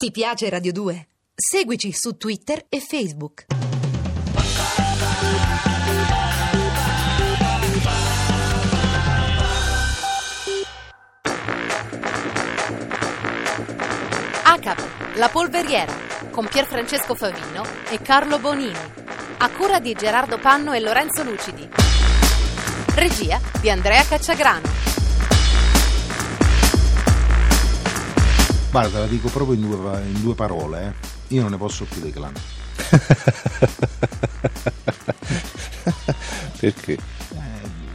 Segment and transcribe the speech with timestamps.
[0.00, 1.08] Ti piace Radio 2?
[1.34, 3.44] Seguici su Twitter e Facebook.
[14.42, 15.92] ACAP, la polveriera,
[16.30, 18.72] con Pierfrancesco Favino e Carlo Bonini.
[19.36, 21.68] A cura di Gerardo Panno e Lorenzo Lucidi.
[22.94, 24.79] Regia di Andrea Cacciagrano.
[28.70, 30.82] Guarda, la dico proprio in due, in due parole.
[30.86, 31.34] eh.
[31.34, 32.32] Io non ne posso più dei clan.
[36.58, 36.92] Perché?
[36.92, 36.98] Eh,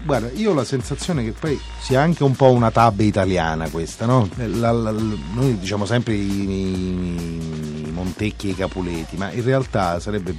[0.03, 4.05] Guarda, io ho la sensazione che poi sia anche un po' una tab italiana questa,
[4.05, 4.29] no?
[4.35, 9.43] La- la- la- noi diciamo sempre i, i- i Montecchi e i Capuleti, ma in
[9.43, 10.35] realtà sarebbe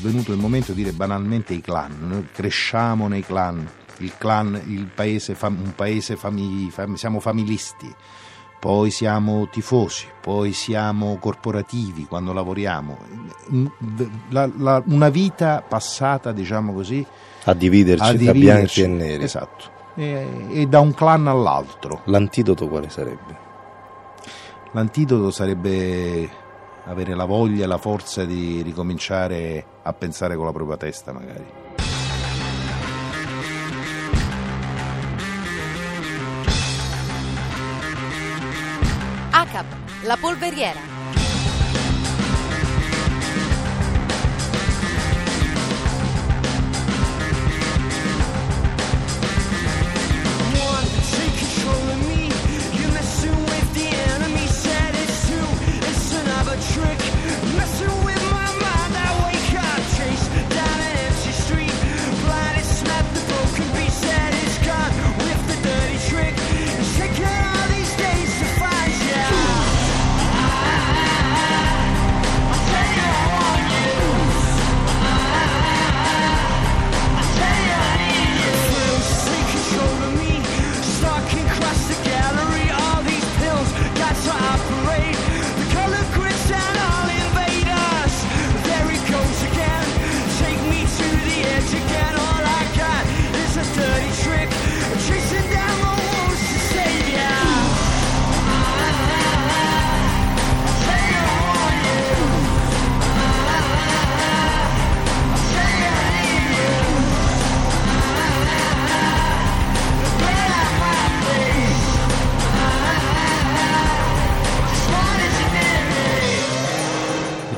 [0.00, 1.96] venuto il momento di dire banalmente i clan.
[2.00, 3.66] Noi cresciamo nei clan,
[3.98, 7.92] il clan, il paese, fam- un paese fami- fam- siamo familisti.
[8.58, 12.98] Poi siamo tifosi, poi siamo corporativi quando lavoriamo.
[14.30, 17.06] La- la- una vita passata, diciamo così,
[17.44, 18.40] A dividerci a tra dividerci.
[18.40, 19.22] bianchi e neri.
[19.24, 19.76] Esatto.
[19.94, 22.00] E, e da un clan all'altro.
[22.06, 23.46] L'antidoto quale sarebbe?
[24.72, 26.28] L'antidoto sarebbe
[26.86, 31.44] avere la voglia e la forza di ricominciare a pensare con la propria testa, magari.
[39.58, 39.66] ACAP,
[40.04, 40.97] la polveriera.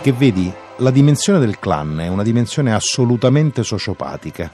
[0.02, 4.50] Perché vedi, la dimensione del clan è una dimensione assolutamente sociopatica.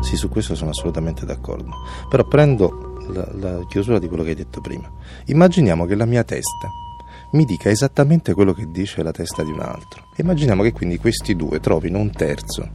[0.00, 1.72] Sì, su questo sono assolutamente d'accordo.
[2.08, 4.90] Però prendo la, la chiusura di quello che hai detto prima.
[5.26, 6.70] Immaginiamo che la mia testa
[7.32, 10.04] mi dica esattamente quello che dice la testa di un altro.
[10.16, 12.66] Immaginiamo che quindi questi due trovino un terzo,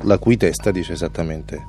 [0.00, 1.62] la cui testa dice esattamente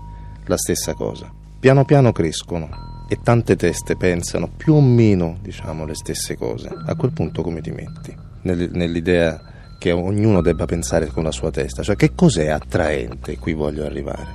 [0.45, 1.29] la stessa cosa.
[1.59, 2.69] Piano piano crescono
[3.09, 6.69] e tante teste pensano più o meno, diciamo, le stesse cose.
[6.69, 8.25] A quel punto come ti metti?
[8.45, 9.41] Nell- nell'idea
[9.78, 14.28] che ognuno debba pensare con la sua testa, cioè che cos'è attraente, qui voglio arrivare,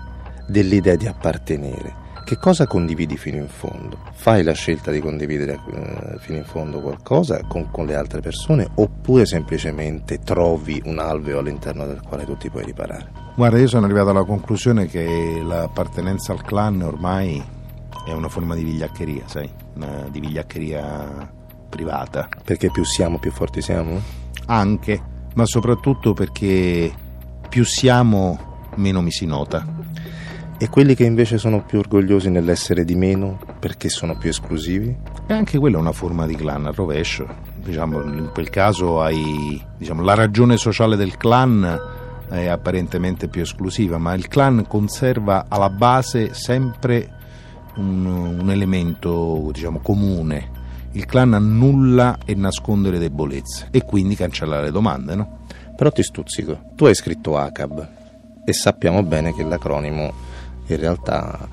[0.47, 1.98] dell'idea di appartenere.
[2.25, 3.98] Che cosa condividi fino in fondo?
[4.12, 8.69] Fai la scelta di condividere eh, fino in fondo qualcosa con, con le altre persone
[8.76, 13.10] oppure semplicemente trovi un alveo all'interno del quale tu ti puoi riparare?
[13.34, 17.42] Guarda, io sono arrivato alla conclusione che l'appartenenza al clan ormai
[18.06, 19.50] è una forma di vigliaccheria, sai?
[19.75, 21.38] Una- di vigliaccheria
[21.70, 22.28] privata.
[22.44, 23.98] Perché più siamo, più forti siamo?
[24.47, 25.03] Anche,
[25.34, 26.92] ma soprattutto perché
[27.48, 29.66] più siamo, meno mi si nota.
[30.62, 34.94] E quelli che invece sono più orgogliosi nell'essere di meno perché sono più esclusivi?
[35.26, 37.26] E anche quella è una forma di clan al rovescio.
[37.56, 41.80] Diciamo, in quel caso hai diciamo, la ragione sociale del clan
[42.28, 47.10] è apparentemente più esclusiva, ma il clan conserva alla base sempre
[47.76, 50.59] un, un elemento diciamo, comune.
[50.93, 55.39] Il clan annulla e nasconde le debolezze e quindi cancella le domande, no?
[55.77, 56.72] Però ti stuzzico.
[56.75, 57.89] Tu hai scritto ACAB
[58.45, 60.13] e sappiamo bene che l'acronimo
[60.66, 61.48] in realtà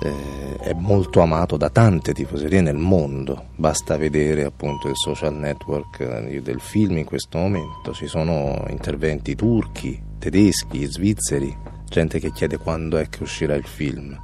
[0.00, 3.46] eh, è molto amato da tante tifoserie nel mondo.
[3.56, 7.92] Basta vedere appunto il social network eh, del film in questo momento.
[7.92, 11.56] Ci sono interventi turchi, tedeschi, svizzeri,
[11.88, 14.16] gente che chiede quando è che uscirà il film.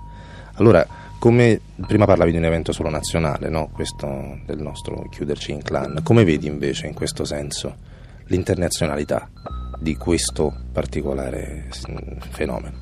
[0.54, 0.86] Allora,
[1.22, 3.68] come prima parlavi di un evento solo nazionale, no?
[3.72, 7.76] Questo del nostro chiuderci in clan, come vedi invece in questo senso
[8.24, 9.30] l'internazionalità
[9.78, 12.76] di questo particolare mm, fenomeno?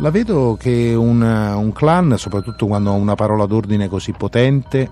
[0.00, 4.88] La vedo che un, un clan, soprattutto quando ha una parola d'ordine così potente,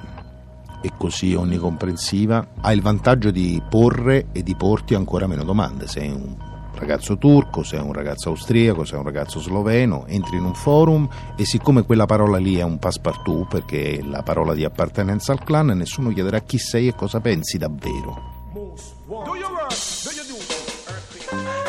[0.83, 5.87] e così onnicomprensiva, ha il vantaggio di porre e di porti ancora meno domande.
[5.87, 6.37] Sei un
[6.83, 11.45] ragazzo turco, sei un ragazzo austriaco, sei un ragazzo sloveno, entri in un forum e
[11.45, 15.69] siccome quella parola lì è un passepartout perché è la parola di appartenenza al clan,
[15.69, 18.41] nessuno chiederà chi sei e cosa pensi davvero.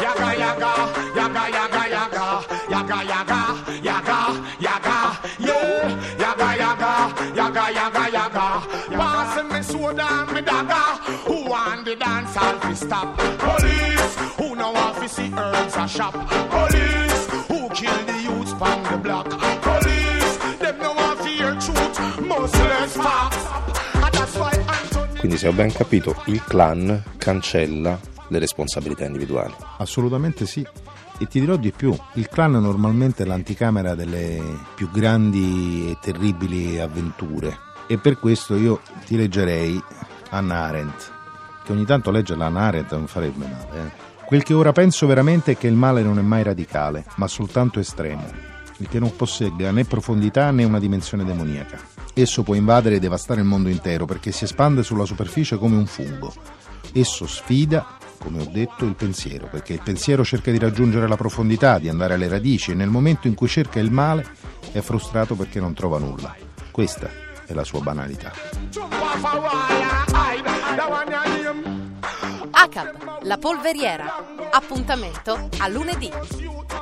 [0.01, 0.73] Yaga yaga
[1.15, 3.42] yaga, yaga yaga, yaga
[10.43, 11.01] dagger.
[11.25, 13.17] Who want the dance all fi stop?
[13.37, 16.13] Police, who know want fi see herbs a shop?
[16.49, 19.29] Police, who kill the youths from the block?
[19.61, 23.53] Police, them no want fi hear truth, must less facts.
[25.23, 27.97] Quindi se ho ben capito, il clan cancella
[28.27, 29.53] le responsabilità individuali.
[29.77, 30.67] Assolutamente sì.
[31.17, 34.41] E ti dirò di più, il clan normalmente è l'anticamera delle
[34.75, 37.57] più grandi e terribili avventure.
[37.87, 39.81] E per questo io ti leggerei
[40.33, 41.11] Anna Arendt,
[41.63, 43.67] che ogni tanto leggerla Anna Arendt non farebbe male.
[43.85, 43.91] eh.
[44.25, 47.79] Quel che ora penso veramente è che il male non è mai radicale, ma soltanto
[47.79, 48.25] estremo,
[48.77, 51.77] il che non possegga né profondità né una dimensione demoniaca.
[52.15, 55.85] Esso può invadere e devastare il mondo intero perché si espande sulla superficie come un
[55.85, 56.33] fungo.
[56.93, 57.85] Esso sfida,
[58.17, 62.15] come ho detto, il pensiero, perché il pensiero cerca di raggiungere la profondità, di andare
[62.15, 64.25] alle radici e nel momento in cui cerca il male
[64.71, 66.35] è frustrato perché non trova nulla.
[66.71, 67.07] Questa
[67.45, 68.31] è la sua banalità.
[72.73, 74.49] ACAP, la polveriera.
[74.49, 76.09] Appuntamento a lunedì.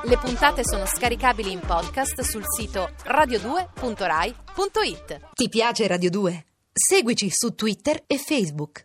[0.04, 5.20] Le puntate sono scaricabili in podcast sul sito radio2.rai.it.
[5.34, 6.46] Ti piace Radio 2?
[6.72, 8.80] Seguici su Twitter e Facebook.